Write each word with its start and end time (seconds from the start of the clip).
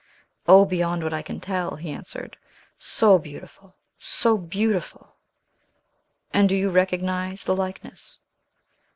"O, 0.47 0.65
beyond 0.65 1.03
what 1.03 1.13
I 1.13 1.21
can 1.21 1.39
tell!" 1.39 1.75
he 1.75 1.91
answered. 1.91 2.35
"So 2.79 3.19
beautiful! 3.19 3.75
so 3.99 4.35
beautiful!" 4.35 5.13
"And 6.33 6.49
do 6.49 6.55
you 6.55 6.71
recognize 6.71 7.43
the 7.43 7.55
likeness?" 7.55 8.17